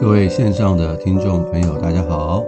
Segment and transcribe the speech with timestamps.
[0.00, 2.44] 各位线上的听众朋友，大家好，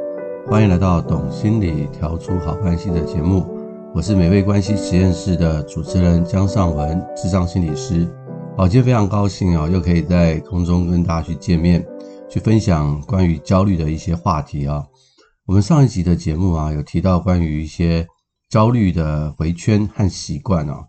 [0.47, 3.45] 欢迎来到《懂心理调出好关系》的节目。
[3.93, 8.09] 我是美味关系实验室的主持人江尚文，智商心理师。
[8.57, 11.85] 好，今天非常高兴啊，又可以在空中跟大家去见面，
[12.29, 14.85] 去分享关于焦虑的一些话题啊。
[15.45, 18.07] 我们上一集的节目啊，有提到关于一些
[18.49, 20.85] 焦虑的回圈和习惯啊。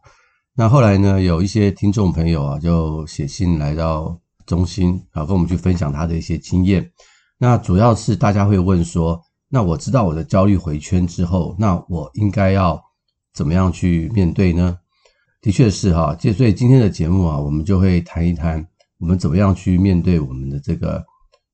[0.56, 4.16] 那后来呢，有一些听众朋友啊，就写信来到。
[4.46, 6.92] 中心啊，跟我们去分享他的一些经验。
[7.38, 12.82] 那主要是大家会问说，那我知道我的焦虑回圈之后，那我应该要
[13.34, 14.78] 怎么样去面对呢？
[15.42, 18.66] 的确是哈，所以今天的节目啊，我们就会谈一谈
[19.00, 21.04] 我们怎么样去面对我们的这个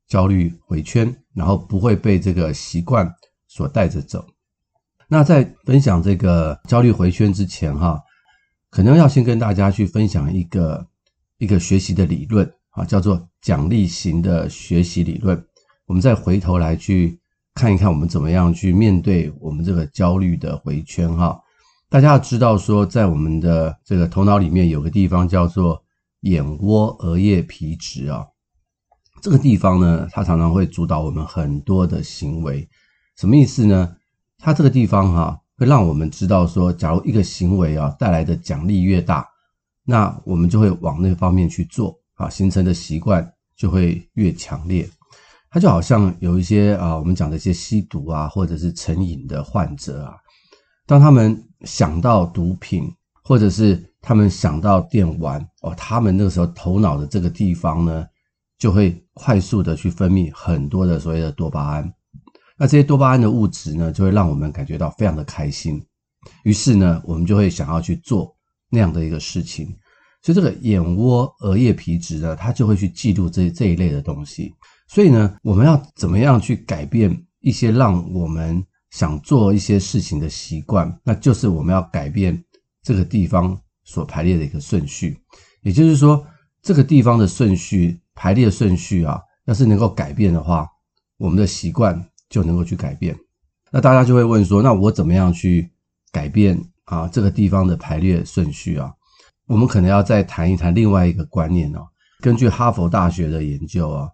[0.08, 3.10] 焦虑回圈，然后不会被这个习惯
[3.48, 4.26] 所带着走。
[5.08, 7.98] 那在分享这个焦虑回圈之前哈，
[8.70, 10.85] 可能要先跟大家去分享一个
[11.38, 12.51] 一个学习的理论。
[12.77, 15.43] 啊，叫做奖励型的学习理论。
[15.87, 17.20] 我们再回头来去
[17.55, 21.41] 看一看，我们怎么样去面对我们这个焦虑的回圈哈。
[21.89, 25.81] 大家要知道说，在我们的这个头脑里面有个地方叫做
[26.21, 28.27] 眼窝额叶皮质啊，
[29.23, 32.70] 这个地方呢，它常常会主导我们很多的行为。
[33.17, 33.95] 什么意思呢？
[34.37, 39.27] 它这个地方哈，会让我们知道说，假如一个行为啊带来的奖励越大，
[39.83, 41.99] 那我们就会往那方面去做。
[42.18, 44.87] 啊，形成的习惯就会越强烈。
[45.49, 50.13] 它就好像有一些啊，我们讲的一些吸毒啊，或者是成瘾的患者啊，
[50.85, 52.84] 当他们想到毒品，
[53.23, 58.05] 或者是他们想到电玩哦，他们那个时候头脑的这个地方呢，
[58.57, 61.93] 就会快速的去分泌很多的所谓的多巴胺。
[62.57, 65.84] 那这些多巴胺的物质呢，就会让我们感觉到非常的开心。
[66.44, 68.35] 于是呢，我们就会想要去做
[68.69, 69.73] 那样的一个事情。
[70.22, 74.53] 所以这个眼窝额叶皮质呢，它就会去记录这这一类的东西。
[74.88, 81.00] 所以呢，我们要怎么样去改变一些让我们想做一些事情的习惯？
[81.03, 82.44] 那就是我们要改变
[82.81, 85.17] 这个地方所排列的一个顺序。
[85.61, 86.25] 也就是说，
[86.61, 90.67] 这个地方的顺序排列顺序啊，要是能够改变的话，
[91.17, 93.17] 我们的习惯就能够去改变。
[93.72, 95.69] 那大家就会问说，那我怎么样去
[96.11, 98.94] 改变啊这个地方的排列顺序啊？
[99.47, 101.80] 我们可能要再谈一谈另外一个观念哦。
[102.22, 104.09] 根据哈佛大学的研究啊，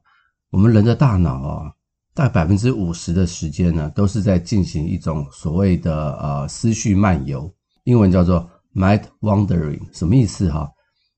[0.51, 1.71] 我们人的大脑啊，
[2.13, 7.51] 大概百分之五十的时间呢，都是在进行一种所谓的呃思绪漫游，
[7.85, 9.81] 英文叫做 mind wandering。
[9.91, 10.69] 什么意思哈？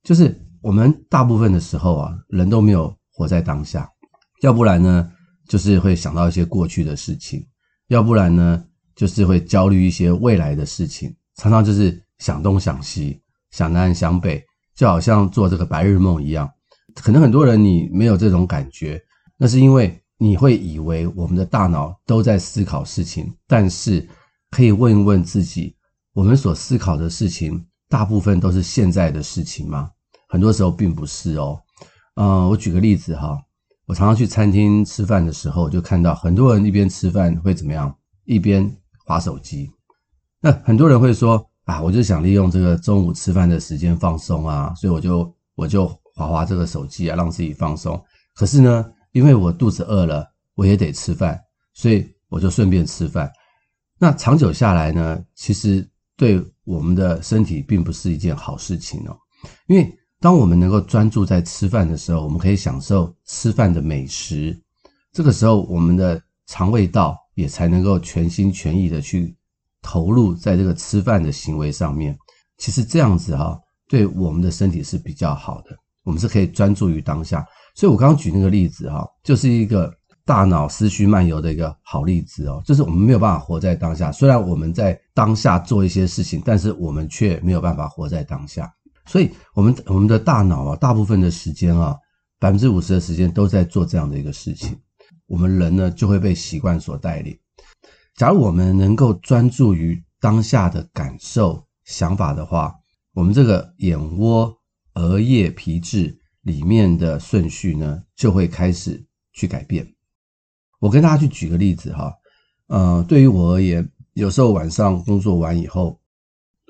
[0.04, 3.90] 就是我们大部分的时候啊，人都没有活在当下，
[4.42, 5.12] 要不然呢，
[5.50, 7.46] 就是会想到一些过去的事情，
[7.88, 8.64] 要不然呢，
[8.96, 13.22] 就是会焦虑一些未来的事情，常常就是想东想西。
[13.56, 14.44] 想南想北，
[14.76, 16.52] 就好像做这个白日梦一样。
[16.94, 19.02] 可能很多人你没有这种感觉，
[19.38, 23.34] 那是因为你会以为我们的大脑都在思考事情。
[23.48, 24.06] 但是
[24.52, 25.74] 可以问一问自己，
[26.12, 29.90] 我们所思考的事情，大部分都是现在的事情吗？
[30.28, 31.58] 很多时候并不是哦。
[32.16, 33.40] 嗯，我举个例子哈，
[33.86, 37.96] 我常常去餐厅吃饭的时候，就看到很多人一边吃饭会怎么样，
[38.26, 38.70] 一边
[39.06, 39.72] 划手机。
[40.42, 41.50] 那很多人会说。
[41.66, 48.00] 啊，我就想利用这个中午吃饭的时间放松啊，所以我就我就滑滑这个手机啊，让自己放松。
[48.36, 51.40] 可是呢，因为我肚子饿了，我也得吃饭，
[51.74, 53.32] 所以我就顺便吃饭。
[53.98, 59.18] 那长久下来呢，其实对我们的身体并不是一件好事情哦。
[59.68, 64.56] 因为当我们能够专注在吃饭的时候，我们可以享受吃饭的美食，
[65.12, 69.36] 这个时候我们的肠胃道也才能够全心全意的去。
[69.86, 72.18] 投入在这个吃饭的行为上面，
[72.58, 73.56] 其实这样子哈，
[73.88, 75.78] 对我们的身体是比较好的。
[76.04, 77.46] 我们是可以专注于当下。
[77.76, 79.94] 所以我刚刚举那个例子哈，就是一个
[80.26, 82.60] 大脑思绪漫游的一个好例子哦。
[82.66, 88.68] 就是我们没有办法活在当下，虽然我们在当下做一些事情，但是我们却没有办法活在当下。
[89.06, 91.96] 所以，我们我们的大脑啊，大部分的时间啊，
[92.40, 94.76] 百分之五十的时间都在做这样的一个事情。
[95.28, 97.38] 我们人呢，就会被习惯所带领。
[98.16, 102.74] 假如我们能够专注于当下的感受、想法的话，
[103.14, 104.58] 我们这个眼窝
[104.94, 109.86] 额叶皮质里面的顺序呢，就会开始去改变。
[110.80, 112.14] 我跟大家去举个例子哈，
[112.68, 116.00] 呃，对于我而言，有时候晚上工作完以后，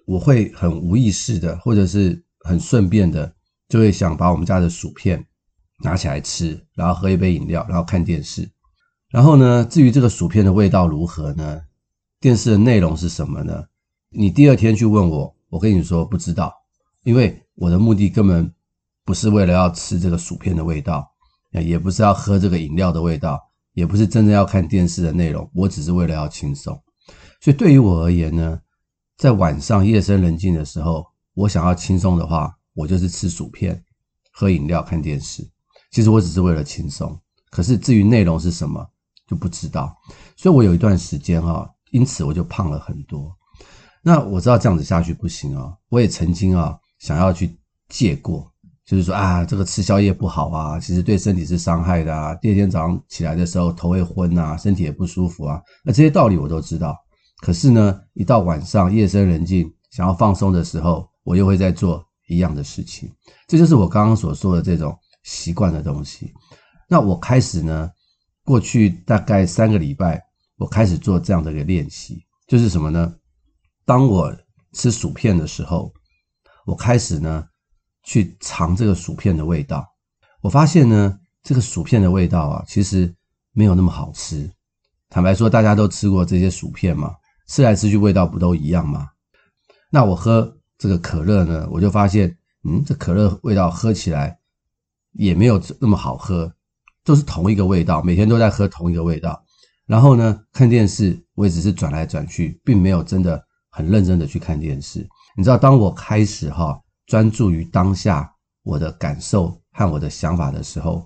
[0.07, 3.35] 我会很无意识的，或者是很顺便的，
[3.69, 5.23] 就会想把我们家的薯片
[5.83, 8.49] 拿起来吃，然后喝一杯饮料，然后看电视。
[9.15, 11.61] 然后呢，至于这个薯片的味道如何呢？
[12.19, 13.63] 电视的内容是什么呢？
[14.09, 16.53] 你第二天去问我，我跟你说不知道，
[17.05, 18.53] 因为我的目的根本
[19.05, 21.09] 不是为了要吃这个薯片的味道，
[21.53, 23.39] 也不是要喝这个饮料的味道，
[23.71, 26.77] 也不是真正要看电视的内容，我只是为了要轻松。
[27.39, 28.59] 所以对于我而言呢，
[29.15, 33.81] 在晚上夜深人静的时候，我想要轻松的话，我就是吃薯片、
[34.33, 35.49] 喝饮料、看电视。
[35.89, 37.17] 其实我只是为了轻松，
[37.49, 38.85] 可是至于内容是什么
[39.27, 39.95] 就不知道。
[40.35, 43.31] 所以我有一段时间哈，因此我就胖了很多。
[44.01, 47.57] 那我知道这样子下去不行啊，我也曾经啊想要去
[47.89, 48.51] 戒过，
[48.85, 52.35] 就是说啊这个吃宵夜不好啊，其实对身体是伤害的啊。
[52.35, 55.59] 第二天早上起来的时候头会昏啊，身体也不舒服啊。
[55.83, 56.95] 那这些道理我都知道，
[57.41, 63.11] 可是呢，一到晚上夜深人静想要放松的时候，我又会在做一样的事情。
[63.47, 66.31] 这就是我刚刚所说的这种习惯的东西。
[66.87, 67.89] 那我开始呢，
[68.45, 70.23] 过去大概三个礼拜，
[70.57, 73.13] 我开始做这样的一个练习，就是什么呢？
[73.83, 74.33] 当我
[74.71, 75.91] 吃薯片的时候，
[76.65, 77.43] 我开始呢
[78.03, 79.85] 去尝这个薯片的味道。
[80.41, 83.13] 我发现呢，这个薯片的味道啊，其实
[83.51, 84.49] 没有那么好吃。
[85.09, 87.15] 坦白说，大家都吃过这些薯片嘛，
[87.47, 89.09] 吃来吃去味道不都一样吗？
[89.89, 94.37] 那我喝这个可乐呢，我就发现，嗯，这可乐味道喝起来
[95.13, 96.53] 也没有那么好喝，
[97.05, 99.41] 都是同一个味道，每天都在喝同一个味道。
[99.85, 103.41] 然后呢，看电视我也只是转来转去，并没有真的。
[103.77, 105.05] 很认真的去看电视，
[105.35, 111.05] 你知道，当我开始哈专注于当下我的感受和我的想法的时候，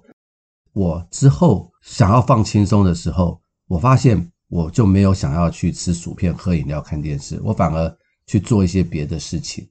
[0.73, 7.97] 我之后想要放轻松的时候，我发现我就没有想要去吃薯片、喝饮料、看电视，我反而
[8.27, 9.67] 去做一些别的事情。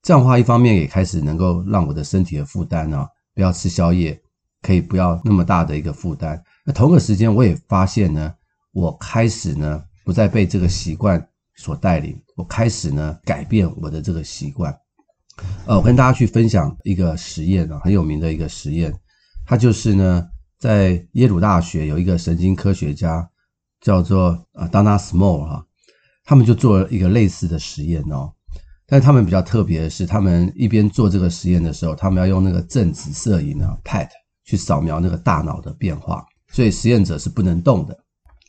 [0.00, 4.18] 这样的话，一方面也开始能够让我的身体的负担呢，不要吃宵夜，
[4.64, 6.42] 可以不要那么大的一个负担。
[6.64, 8.34] 那同个时间，我也发现呢，
[8.72, 11.22] 我开始呢不再被这个习惯。
[11.56, 14.76] 所带领，我开始呢改变我的这个习惯。
[15.66, 18.92] 呃，我跟大家去分享一个实验啊，很有名的一个实验。
[19.46, 20.28] 它就是呢，
[20.58, 23.30] 在耶鲁大学有一个神经科学家
[23.80, 25.64] 叫做啊 Dana Small 哈，
[26.24, 28.32] 他们就做了一个类似的实验哦。
[28.84, 34.08] 但他们比较特别的是，他们一边做这个实验的时候，他们要用那个正子摄影啊 PET
[34.44, 37.98] 去扫描那个大脑的变化，所以实验者是不能动的。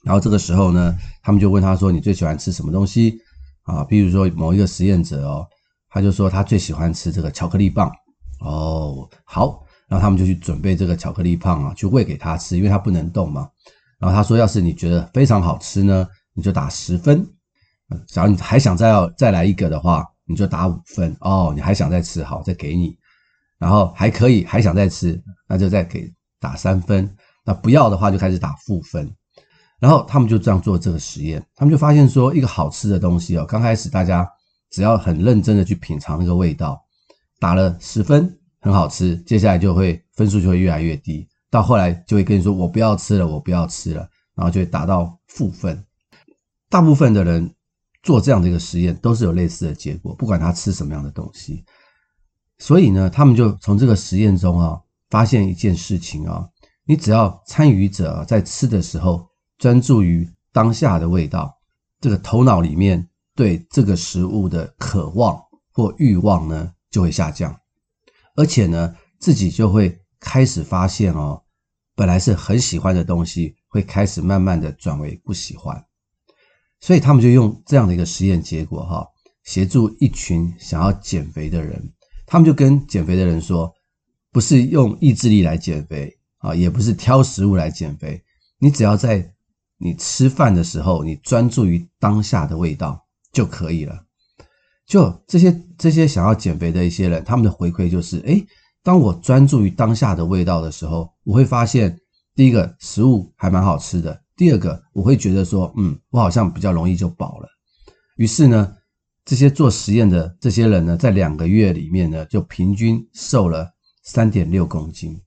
[0.04, 3.20] 然后这个时候呢，他们就问他说：“你最喜欢吃什么东西？”
[3.64, 5.48] 啊，比如说某一个实验者哦，
[5.90, 7.92] 他就说他最喜欢吃这个巧克力棒。
[8.42, 13.50] 哦，好，然后他们就去准备这个巧克力棒啊，去喂给他吃，因为他不能动嘛。
[13.98, 17.24] 然后他说：“要是你觉得非常好吃呢，你就打十分；
[18.08, 21.16] 假如你还想再要再来一个的话，你就打五分。
[21.22, 22.96] 哦，你还想再吃，好，再给你。
[23.60, 27.16] 然后还可以，还想再吃，那就再给打三分。
[27.44, 29.10] 那不要的话，就开始打负分。”
[29.78, 34.28] 然后他们就这样做这个实验，他们就发现说，一个好吃的东西哦，刚开始大家
[34.72, 36.82] 只要很认真的去品尝那个味道，
[37.40, 45.84] 打了十分，很好吃，接下来就会分数就会越来越低，到后来就会跟你说我不要吃了，我不要吃了，然后就会打到负分。
[46.70, 47.54] 大部分的人
[48.02, 51.64] 做这样的一个实验都是有类似的结果，不管他吃什么样的东西。
[52.58, 56.50] 所以呢，他们就从这个实验中啊，发现一件事情啊，
[56.86, 59.28] 你只要参与者在吃的时候。
[59.58, 61.58] 专注于当下的味道，
[62.02, 65.42] 这个头脑里面对这个食物的渴望
[65.72, 67.58] 或欲望呢，就会下降，
[68.36, 71.42] 而且呢，自己就会开始发现哦，
[71.96, 75.86] 本来是很喜欢的东西，会开始慢慢的转为不喜欢。
[76.82, 79.08] 所以他们就用这样的一个实验结果哈，
[79.46, 81.94] 协助一群想要减肥的人，
[82.26, 83.74] 他们就跟减肥的人说，
[84.32, 88.22] 不是用意志力来减肥啊，也不是挑食物来减肥，
[88.60, 89.34] 你只要在
[89.78, 94.04] 你吃饭的时候，你专注于当下的味道就可以了。
[94.86, 98.46] 就这些这些想要减肥的一些人，他们的回馈就是：诶，
[98.84, 102.00] 当我专注于当下的味道的时候，我会发现，
[102.36, 107.50] 第一个食物还蛮好吃的；第二个，我会觉得说，嗯，我好像比较容易就饱了。
[108.18, 108.74] 于是呢，
[109.26, 115.20] 这些做实验的这些人呢，在两个月里面呢，就平均瘦了三点六公斤。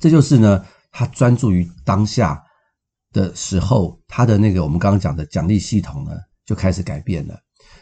[0.00, 2.42] 这就是呢，他专注于当下。
[3.14, 6.12] 的时候，他的那个我们刚刚讲的奖励系统呢，
[6.46, 7.38] 就开始改变了。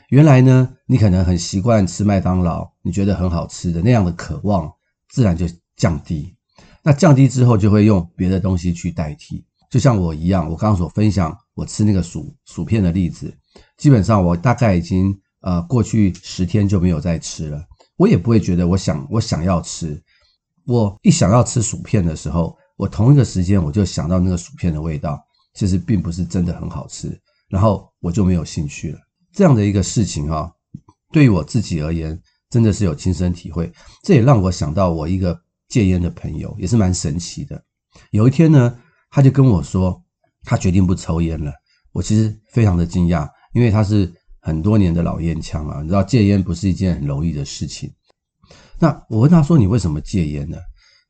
[0.09, 4.69] 原来呢，你可能很习惯吃麦当劳，你觉得很好吃的那样的渴望，
[5.09, 6.37] 自然就降低。
[6.83, 9.47] 那降低之后，就会用别的东西去代替。
[9.71, 13.33] 就像我一样，我刚刚所分享我吃那个薯薯片的例子，
[13.77, 17.65] 基本上我大概已经呃过去十天就没有再吃了。
[17.97, 20.03] 我也不会觉得我想我想要吃，
[20.65, 22.57] 我一想要吃薯片的时候。
[22.77, 27.15] 我同一个时间，我就想到那个薯片的味道，其实并不是真的很好吃，
[27.51, 28.99] 然后我就没有兴趣了。
[29.35, 30.53] 这样的一个事情哈、啊，
[31.13, 32.19] 对于我自己而言，
[32.49, 33.71] 真的是有亲身体会。
[34.03, 37.63] 这也让我想到我一个戒烟的朋友，也是蛮神奇的。
[38.13, 38.79] 有一天呢，
[39.11, 40.03] 他就跟我说，
[40.45, 41.53] 他决定不抽烟了。
[41.93, 47.93] 我其实非常的惊讶，因为他是很多年的老烟枪啊，你知道戒烟不是一件很容易的事情。
[48.79, 50.57] 那我问他说：“你为什么戒烟呢？”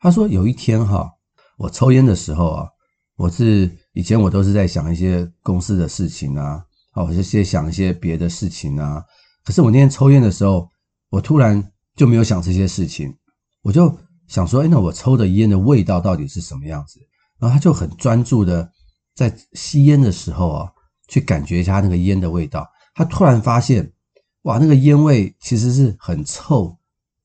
[0.00, 1.08] 他说：“有一天哈，
[1.56, 2.68] 我抽烟的时候啊，
[3.16, 9.02] 我是以前我都是在想一些公司的事情啊，啊，我就先想一些别的事情啊。
[9.44, 10.68] 可是我那天抽烟的时候，
[11.10, 13.14] 我突然就没有想这些事情，
[13.62, 13.96] 我就
[14.26, 16.98] 想说：哎，那我抽的烟的味道到底是什么样子？
[17.38, 18.70] 然后他就很专注的。”
[19.12, 20.72] 在吸烟的时候啊，
[21.08, 22.66] 去感觉一下那个烟的味道。
[23.00, 23.90] 他突然发现，
[24.42, 26.76] 哇，那个烟味其实是很臭、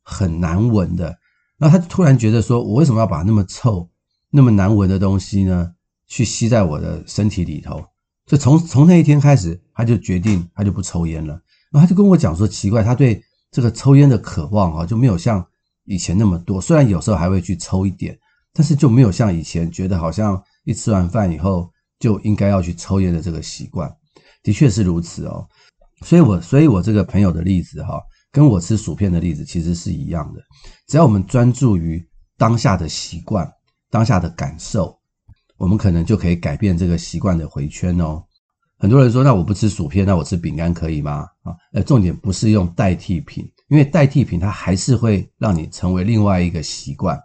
[0.04, 1.18] 很难闻的。
[1.58, 3.90] 然后他突然觉得说，我为什么要把那么臭、
[4.30, 5.74] 那么难闻的东西呢，
[6.08, 7.84] 去吸在我的身体里头？
[8.26, 11.34] 就从从那一天开始，他就决定他就不抽烟了。
[11.72, 15.46] 然后他就跟我讲说，奇怪，他对这个抽烟的渴望啊，就没有像
[15.84, 16.62] 以前那么多。
[16.62, 18.18] 虽然有时候还会去抽一点，
[18.54, 21.70] 但是就没有像以前觉得好像一吃完饭以后。
[21.98, 23.90] 就应该要去抽烟的这个习惯，
[24.44, 25.48] 的确是如此哦。
[26.06, 28.00] 所以我，所以我这个朋友的例子哈，
[28.32, 30.42] 跟我吃薯片的例子其实是一样的。
[30.88, 32.02] 只要我们专注于
[32.38, 33.52] 当下的习惯、
[33.90, 34.96] 当下的感受，
[35.58, 38.24] 我们可能就可以改变这个习惯的回圈哦。
[38.78, 41.26] 很多人说，那我不吃薯片，那我吃饼干可以吗？
[41.42, 47.20] 啊，呃，重点不是用代替品，因为代替品它还是会让你成为另外一个习惯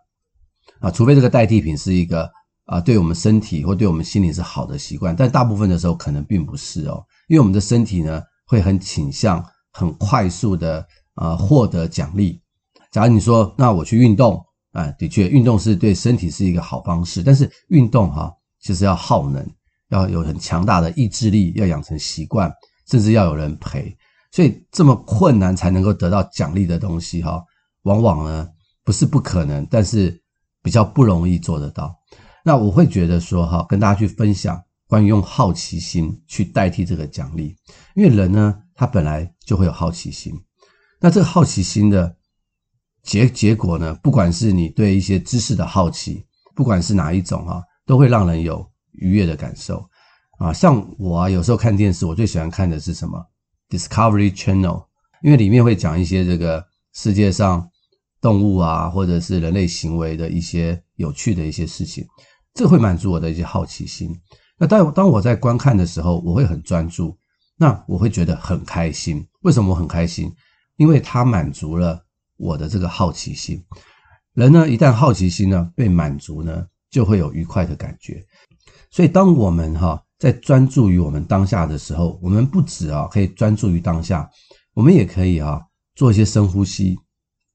[0.81, 2.31] 啊，除非这个代替品是一个。
[2.67, 9.41] 啊，对我们身体或对我们心理是好的习惯，但大部分的时候可能并不是哦，因为我们的身体呢会很倾向
[9.71, 12.43] 很快速的呃获得奖励。
[12.91, 18.29] 假如你说，那我去运动啊，的确运动是对身体是一个好方式，但是运动哈
[18.61, 19.49] 其实要耗能，
[19.91, 22.53] 要有很强大的意志力，要养成习惯，
[22.89, 23.97] 甚至要有人陪，
[24.33, 27.41] 所以这么困难才能够得到奖励的东西哈，
[27.85, 28.49] 往往呢
[28.83, 30.21] 不是不可能，但是
[30.61, 31.95] 比较不容易做得到。
[32.45, 34.61] 那我会觉得说哈，跟大家去分享
[34.91, 37.55] 关于用好奇心去代替这个奖励，
[37.95, 40.35] 因为人呢，他本来就会有好奇心。
[40.99, 42.17] 那这个好奇心的
[43.05, 49.89] 结结果呢，不管是你对一些知识的好奇，不管是哪一种哈，都会让人有愉悦的感受
[50.39, 50.53] 啊。
[50.53, 53.25] 像我啊，有时候看电视，我最喜欢看的是什么
[53.69, 54.87] ？Discovery Channel，
[55.23, 57.71] 因为里面会讲一些这个世界上
[58.21, 62.05] 动物啊，或者是人类行为的一些有趣的一些事情。
[62.55, 64.13] 这会满足我的一些好奇心。
[64.61, 67.17] 那当当我在观看的时候，我会很专注，
[67.57, 69.27] 那我会觉得很开心。
[69.41, 70.31] 为什么我很开心？
[70.77, 72.05] 因为它满足了
[72.37, 73.65] 我的这个好奇心。
[74.35, 78.23] 人呢，一旦好奇心呢被满足呢，就会有愉快的感觉。
[78.91, 84.29] 所以，当我们哈在专注于我们当下的时候，我们不止啊可以专注于当下，
[84.75, 85.59] 我们也可以啊
[85.95, 86.99] 做一些深呼吸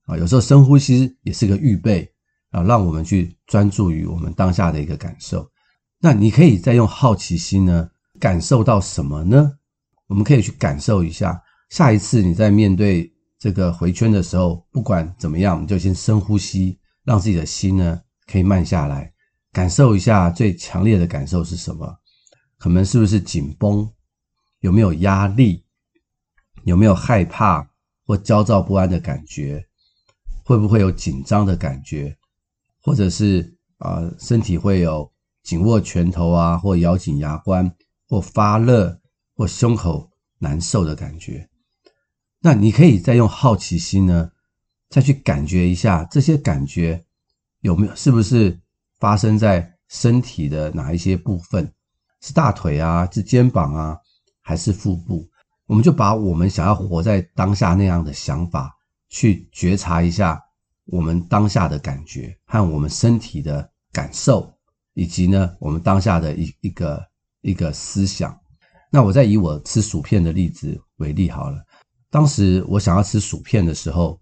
[0.07, 0.17] 啊。
[0.17, 2.11] 有时候深呼吸也是个预备。
[2.51, 5.45] 啊，让我们去专注于我们当下的一个感受。
[5.99, 9.57] 那你可以再用好奇心呢，感受到什么呢？
[10.07, 19.11] 我们可以去感受一下，下一次你在面对这个回圈的时候，不管怎么样，你就先深呼吸，让自己的心呢可以慢下来，
[19.51, 21.97] 感受一下最强烈的感受是什么？
[22.57, 23.91] 可能是不是紧绷？
[24.59, 25.65] 有没有压力？
[26.63, 27.67] 有没有害怕
[28.05, 29.65] 或焦躁不安的感觉？
[30.43, 32.15] 会不会有紧张的感觉？
[32.81, 35.11] 或者是啊、身体会有
[35.45, 37.71] 紧握拳头啊，或咬紧牙关，
[38.09, 38.99] 或发热，
[39.35, 40.09] 或胸口
[40.39, 41.47] 难受的感觉。
[42.39, 44.31] 那你可以再用好奇心呢，
[44.89, 47.05] 再去感觉一下这些感觉
[47.61, 48.59] 有没有，是不是
[48.99, 51.71] 发生在身体的哪一些部分？
[52.21, 53.97] 是大腿啊，是肩膀啊，
[54.41, 55.29] 还是腹部？
[55.67, 58.75] 我们就把我们想要活在当下那样的想法
[59.09, 60.41] 去觉察一下。
[60.87, 64.54] 我们当下的感觉和我们身体的感受，
[64.95, 67.05] 以及呢，我们当下的一一个
[67.41, 68.35] 一个思想。
[68.91, 71.63] 那我再以我吃薯片的例子为例好了。
[72.09, 74.19] 当时我想要吃薯片的时候，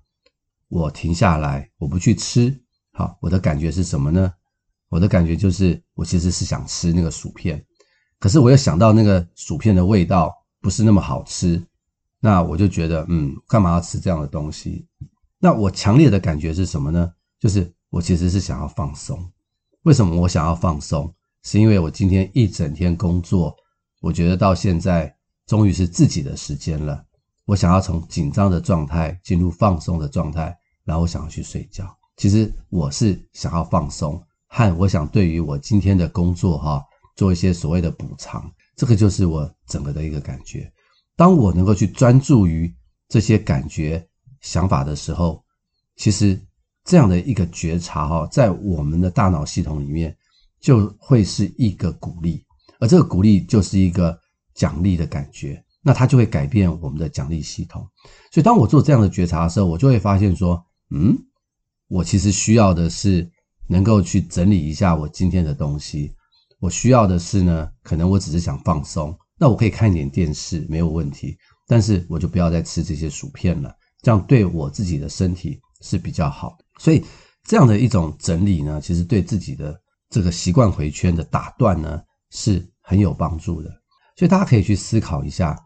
[0.67, 2.53] 我停下来，我不去吃。
[2.91, 4.33] 好，我的感觉是什么呢？
[4.89, 7.63] 我的感觉就是，我其实是想吃那个薯片，
[8.19, 11.59] 可是我又想到那个薯片的味道不是那么好吃，
[12.19, 14.87] 那我就觉得，嗯，干嘛要吃这样的东西？
[15.39, 17.11] 那我强烈的感觉是什么呢？
[17.39, 19.31] 就是我其实是想要放松。
[19.83, 21.13] 为什么我想要放松？
[21.43, 23.55] 是因为我今天一整天工作，
[24.01, 25.13] 我觉得到现在
[25.45, 27.03] 终于是自己的时间了。
[27.45, 31.95] 我想要从紧张的状态进入放松的状态，然后我想要去睡觉。
[32.15, 36.83] 其实我是想要放松，和我想对于我今天的工作哈
[37.15, 38.49] 做一些所谓的补偿。
[38.75, 40.71] 这个就是我整个的一个感觉。
[41.15, 42.73] 当我能够去专注于
[43.07, 44.05] 这些感觉。
[44.39, 45.41] 想法的时候，
[45.95, 46.37] 其实
[46.85, 50.15] 这样的一个觉察哈，在我们的大脑系统里面
[50.59, 52.43] 就会是一个鼓励，
[52.79, 54.17] 而这个鼓励就是一个
[54.53, 57.87] 奖励的感觉，那它就会改变我们的奖励系统。
[58.31, 61.17] 所以当我做这样的觉察的时候，我就会发现说，嗯，
[61.87, 63.29] 我其实需要的是
[63.67, 66.13] 能够去整理一下我今天的东西。
[66.59, 71.37] 我需要的是呢，可能我只是想放松，那我可以看一点电视，没有问题。
[71.67, 76.57] 但是我就不要再吃这些薯片了，这样对我自己的身体是比较好。
[76.79, 77.03] 所以
[77.43, 82.01] 这样的一种整理呢，其实对自己的这个习惯回圈的打断呢，
[82.31, 83.69] 是很有帮助的。
[84.15, 85.57] 所以大家可以去思考一下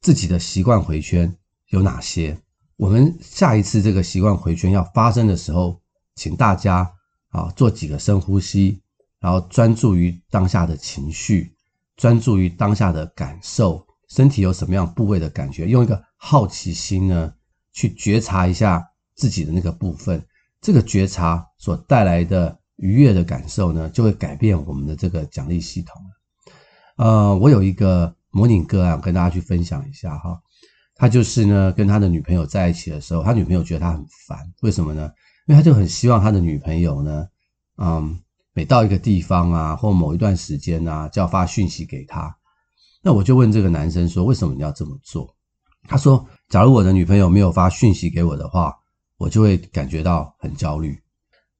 [0.00, 1.34] 自己的习惯回圈
[1.68, 2.38] 有哪些。
[2.76, 5.80] 我们下一次这个习惯回圈要发生的时候，
[6.14, 6.90] 请大家
[7.28, 8.80] 啊做几个深呼吸。
[9.22, 11.54] 然后专注于当下的情绪，
[11.94, 17.30] 专注于当下的感受，身体有什么样部位的感觉，用一个好奇心呢，
[17.70, 18.82] 去觉察一下
[19.14, 20.26] 自己的那个部分。
[20.60, 26.00] 这个觉察所带来的愉悦的感受呢，就会改变我们的这个奖励系统。
[26.96, 30.40] 呃，我有一个模拟个案跟大家去分享一下哈，
[30.94, 35.10] 他就是呢跟他的女朋友在一起的时候，他女朋友觉得他很烦，为什么呢？
[35.46, 37.26] 因为他就很希望他的女朋友呢，
[37.76, 38.20] 嗯。
[38.52, 42.36] 每到一个地方啊，或某一段时间啊，就要发讯息给他。
[43.00, 45.32] 那我就问这个男生说：“为什么你要这么做？”
[45.86, 48.74] 他说：“假如我的女朋友没有发讯息给我的话，
[49.20, 50.98] 我就会感觉到很焦虑。”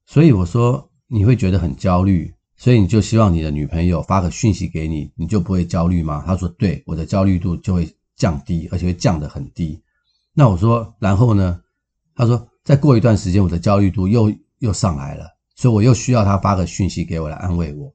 [0.07, 9.81] 所以我说：“你会觉得很焦虑，所以你就希望你的女朋友发个讯息给你，你就不会焦虑吗？”他说：“对，我的焦虑度就会降低，而且会降得很低。”
[10.33, 11.61] 那我说：“然后呢？”
[12.15, 17.93] 他说：“再过一段时间，我的焦虑度又又上来了。”所以我又需要他发个讯息给我来安慰我。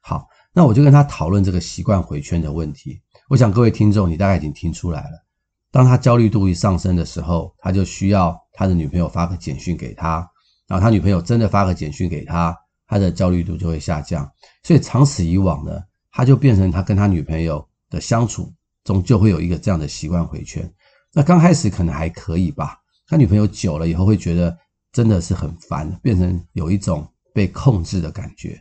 [0.00, 3.00] 好，那我就跟他讨论这个习惯回圈的问题。
[3.28, 5.26] 我想各位听众，你大概已经听出来了。
[5.72, 10.28] 当他焦虑度一上升的时候，他就需要他的女朋友发个简讯给他，
[10.66, 12.52] 然后他女朋友真的发个简讯给他，
[12.88, 14.28] 他的焦虑度就会下降。
[14.64, 15.80] 所以长此以往呢，
[16.10, 18.52] 他就变成他跟他女朋友的相处
[18.82, 20.68] 中就会有一个这样的习惯回圈。
[21.14, 24.58] 那刚开始可能还可以吧，他女朋友久了以后会觉得。
[24.90, 28.58] 真的是很烦，变成有一种被控制的感觉。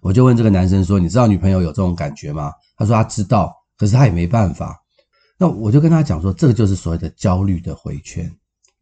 [0.00, 4.76] 我就问这个男生说：“你知道女朋友有这种感觉吗？”他说：“他知道，可是他也没办法。”
[5.38, 8.28] 那我就跟他讲说：“这个就是所谓的焦虑的回圈，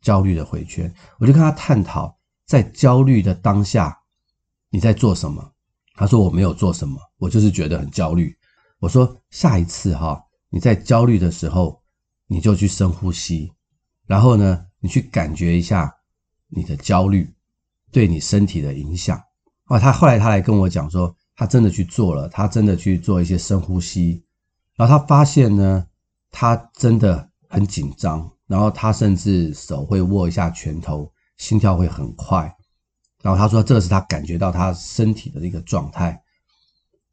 [0.01, 3.99] 焦虑的回圈。”我就跟他探讨，在焦虑的当下，
[4.71, 5.53] 你在做什么？
[5.95, 8.37] 他说：“我没有做什么，我就是觉得很焦虑。”
[8.81, 11.83] 我说：“下一次哈，你在焦虑的时候，
[12.27, 13.53] 你就去深呼吸，
[14.07, 15.95] 然后呢，你去感觉一下。”
[16.51, 17.31] 你的焦虑
[17.93, 19.23] 对你身体的影响
[19.65, 24.25] 啊，他后来他来跟我讲说，他真的去做了，他真的去做一些深呼吸，
[24.75, 25.87] 然后他发现呢，
[26.31, 32.53] 他真的很紧张，然后他甚至手会握一下拳头，心跳会很快，
[33.23, 36.21] 然后他说这个是他感觉到他身体的一个状态，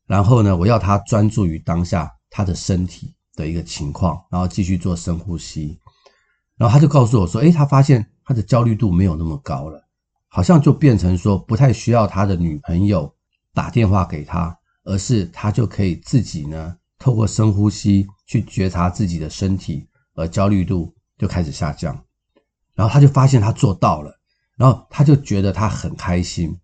[0.07, 5.77] 然后呢，我要他专注于当下他的身体的一个情况，然后继续做深呼吸，
[6.57, 8.09] 然后他就告诉我说，诶，他发现。
[8.27, 9.79] 他的焦虑度没有那么高了，
[10.29, 13.13] 好像就变成说不太需要他的女朋友
[13.53, 21.93] 打电话给他，而是他就可以自己呢，透过深呼吸去觉察自己的身体，而焦虑度就开始下降。
[22.73, 24.11] 然后他就发现他做到了，
[24.57, 26.55] 然后他就觉得他很开心，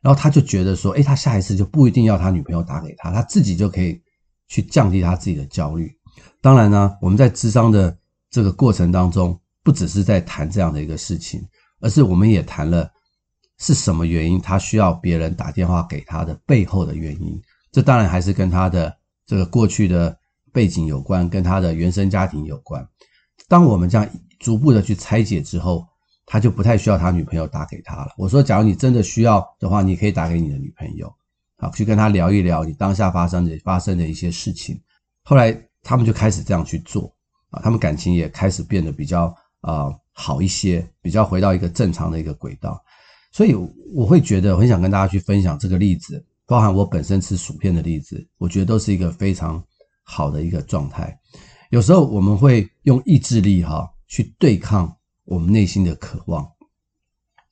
[0.00, 4.00] 然后他就觉得说，诶，他下一次就不一定要他女朋友打给他，他自己就可以
[4.48, 5.90] 去降低他自己的焦虑。
[6.40, 7.96] 当然呢，我们在智商的
[8.30, 9.38] 这个过程当中。
[9.66, 11.44] 不只是在谈这样的一个事情，
[11.80, 12.88] 而是我们也谈了
[13.58, 17.42] 是什么原因他需要别人打电话给他的背后的原因。
[17.72, 20.16] 这当然还是跟他的这个过去的
[20.52, 22.88] 背景有关，跟他的原生家庭有关。
[23.48, 25.86] 当我们这样逐步的去拆解之后，
[26.24, 28.12] 他就不太需要他女朋友打给他了。
[28.18, 31.12] 我说，假如你真的需要的话，你可以打给你的女朋友，
[31.58, 34.80] 好，去跟他聊一聊你当下发生的发生的一些事情。
[35.22, 37.12] 后来他们就开始这样去做
[37.50, 39.34] 啊，他们感情也开始变得比较。
[39.62, 42.80] 啊、好一些，比较回到一个正常的一个轨道，
[43.32, 43.52] 所以
[43.92, 49.60] 我会觉得很想跟大家去分享这个例子，包含我本身吃薯片的例子，我觉得都是一个非常
[50.04, 51.18] 好的一个状态。
[51.70, 56.46] 有时候我们会用意志力哈去对抗我们内心的渴望，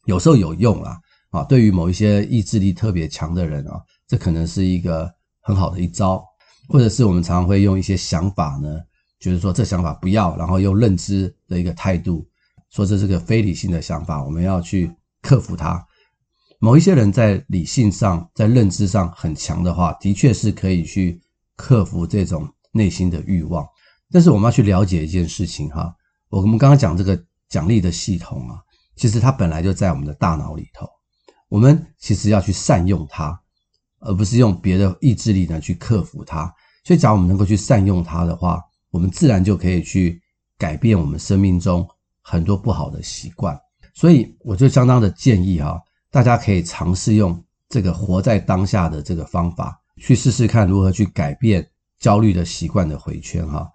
[0.06, 1.00] 有时候有用啦
[1.30, 6.24] 啊，对于某一些意志力特别强的人啊，这可能是一个很好的一招，
[6.68, 8.80] 或者是我们常常会用一些想法呢。
[9.20, 12.28] 就是说，这想法不要，然后用认知的一个态度
[12.68, 15.82] 说这是个非理性的想法，我们要去克服它。
[16.58, 21.18] 某一些人在理性上、在认知上很强的话，的确是可以去
[21.56, 23.66] 克服这种内心的欲望。
[24.14, 25.92] 但是我们要去了解一件事情哈，
[26.28, 28.62] 我们刚刚讲这个奖励的系统啊，
[28.94, 30.88] 其实它本来就在我们的大脑里头，
[31.48, 33.36] 我们其实要去善用它，
[33.98, 36.44] 而不是用别的意志力呢去克服它。
[36.84, 40.22] 所以，假如我们能够去善用它的话，我们自然就可以去
[40.56, 41.84] 改变我们生命中
[42.22, 43.58] 很多不好的习惯。
[43.94, 45.76] 所以，我就相当的建议哈，
[46.12, 53.68] 大家可以尝试用这个活在当下的这个方法，去试试看如何去改变焦虑的习惯的回圈哈。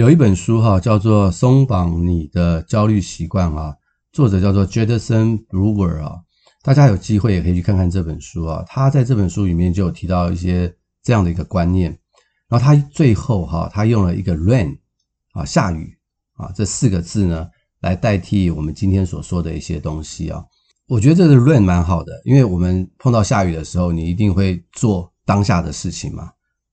[0.00, 3.76] 有一本书哈，叫做《松绑你的焦虑习惯》啊，
[4.12, 6.14] 作者叫做 Judson Brewer 啊，
[6.62, 8.64] 大家有机会也可以去看看这本书啊。
[8.66, 11.90] 他在这本书里面就有提到一些这样的一个观念，
[12.48, 14.74] 然后他最后哈，他用了一个 rain
[15.32, 15.94] 啊，下雨
[16.32, 17.46] 啊这四个字呢，
[17.82, 20.42] 来代替我们今天所说的一些东西啊。
[20.88, 26.30] 我觉得这个 rain 蛮好的，因为我们碰到下雨的时候，你一定会做当下的事情嘛，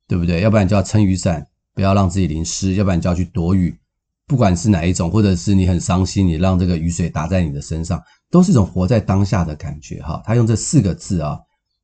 [0.07, 0.39] 对不对？
[0.39, 1.45] 要不然就要撑雨伞。
[1.77, 3.79] 不要让自己淋湿，要不然你就要去躲雨。
[4.25, 10.19] 不管是哪一种，或者是你很伤心，你让这个雨水打在你的身上，都是一种活在当下的感觉哈。
[10.25, 11.39] 他用这四个字啊，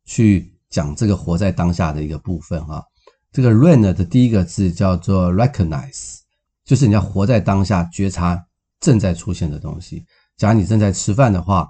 [0.06, 2.84] 去讲这个活在当下的一个部分哈。
[3.32, 6.18] 这个 rain 的第一个字叫做 recognize，
[6.66, 8.44] 就是你要活在当下，觉察
[8.80, 10.04] 正在出现的东西。
[10.38, 11.70] 假如你正在吃饭的话，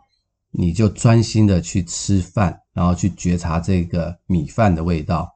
[0.52, 5.30] 你就专心的去吃饭，然后去觉察这个米饭的味道。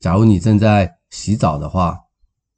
[0.00, 1.98] 假如你正在洗澡的话，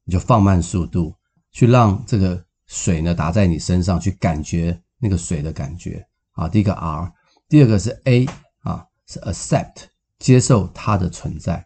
[0.04, 1.14] 你就放慢速度，
[1.52, 6.48] 去让这个水呢打在你身上，去感觉那个水的感觉啊。
[6.48, 7.12] 第一个 R，
[7.48, 8.26] 第二个是 A
[8.62, 9.84] 啊，是 accept
[10.18, 11.64] 接受它的存在。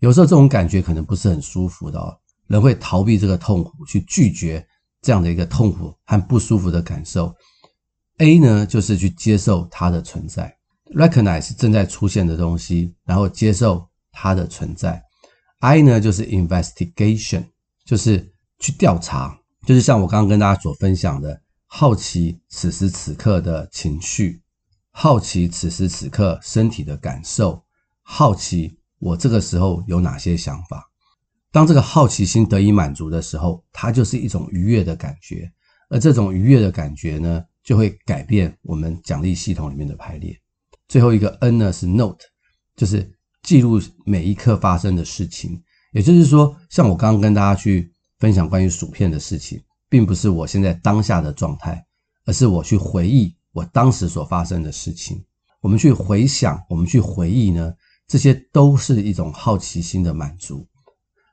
[0.00, 4.64] 有时候这种感觉可能不是很舒服的哦，人会逃避这个痛苦，去拒绝
[5.02, 7.34] 这样的一个痛苦和不舒服的感受。
[8.18, 10.56] A 呢，就是去接受它的存在
[10.94, 15.02] ，recognize 正在出现的东西，然后接受它的存在。
[15.60, 17.44] I 呢，就是 investigation。
[17.88, 19.34] 就是去调查，
[19.66, 24.42] 就是像我刚刚跟大家所分享的，好奇此时此刻的情绪，
[24.90, 27.64] 好奇此时此刻身体的感受，
[28.02, 30.84] 好奇我这个时候有哪些想法。
[31.50, 35.50] 当这个好奇心得以满足的时候，它就是一种愉悦的感觉，
[35.88, 40.38] 而这种愉悦的感觉呢，就会改变我们奖励系统里面的排列。
[40.88, 42.20] 最后一个 N 呢，是 note，
[42.76, 43.10] 就是
[43.42, 45.62] 记录每一刻发生的事情。
[45.92, 51.84] 也就是说，像我刚刚跟大家去分享关于薯片的事情，并不是我现在当下的状态，
[52.26, 55.24] 而是我去回忆我当时所发生的事情。
[55.60, 57.72] 我们去回想，我们去回忆呢，
[58.06, 60.66] 这些都是一种好奇心的满足，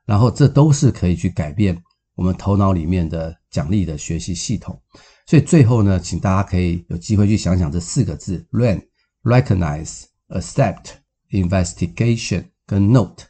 [0.06, 1.80] 然后这都是可以去改变
[2.16, 4.82] 我们头脑里面的奖励的学习系统。
[5.28, 8.82] 所以最后呢，请大家可以有机会去想想这四个字：learn、
[9.24, 10.92] recognize、accept、
[11.32, 13.26] investigation 跟 note。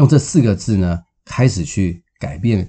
[0.00, 2.66] 用这四个字呢，开始去改变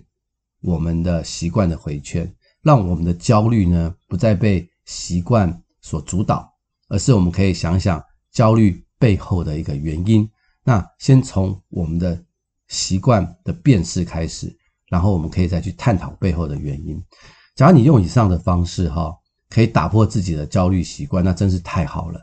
[0.62, 2.30] 我们的习惯的回圈，
[2.62, 6.52] 让我们的焦虑呢不再被习惯所主导，
[6.89, 10.30] 而是我们可以想想焦虑背后的一个原因。
[10.65, 12.22] 那先从我们的
[12.67, 14.54] 习惯的辨识开始，
[14.89, 17.02] 然后我们可以再去探讨背后的原因。
[17.56, 19.10] 假如你用以上的方式哈，
[19.50, 22.20] 可以打破自己的焦虑习惯，那真是太好了。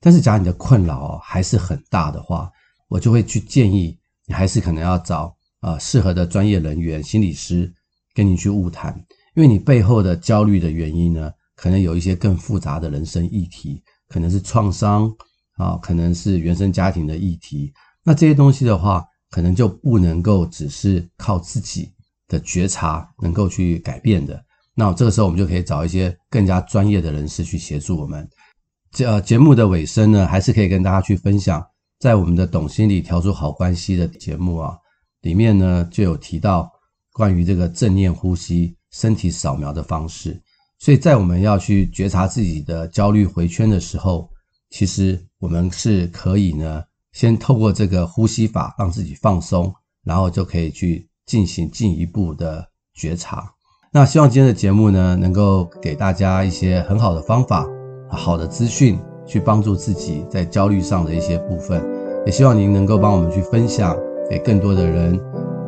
[0.00, 2.50] 但是假如你的困扰还是很大的话，
[2.88, 3.98] 我就会去建议。
[4.26, 7.72] 你还是可能要找啊适合的专业人员、心理师
[8.14, 8.94] 跟你去晤谈，
[9.34, 15.10] 因为你背后的焦虑的原因呢，可能有一些更复杂的人生议题，可能是创伤
[15.56, 17.72] 啊，可能是原生家庭的议题。
[18.02, 21.92] 那这些东西的话，可能就不能够只是靠自己
[22.28, 24.44] 的觉察能够去改变的。
[24.74, 28.28] 那这个时候，我们就可以找一些更加专业的人士去协助我们。
[28.92, 31.64] 这呃节目的尾声呢，还是可以跟大家去分享。
[31.98, 34.76] 在我们的懂心理调出好关系的节目啊，
[35.22, 36.70] 里面呢就有提到
[37.12, 40.40] 关于这个正念呼吸、身体扫描的方式。
[40.78, 44.28] 所以在我们要去觉察自己的焦虑回圈的时候，
[44.68, 53.50] 其实我们是可以呢，先透过这个呼吸法让自己放松，然后就可以去进行进一步的觉察。
[53.90, 57.66] 那希望今天的节目呢，能够给大家一些很好的方法、
[58.10, 59.00] 好的资讯。
[59.26, 61.82] 去帮助自己在焦虑上的一些部分，
[62.24, 63.96] 也希望您能够帮我们去分享
[64.30, 65.18] 给更多的人。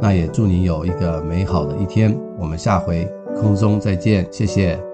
[0.00, 2.16] 那也祝您有一个美好的一天。
[2.38, 3.06] 我们下回
[3.40, 4.87] 空中再见，谢谢。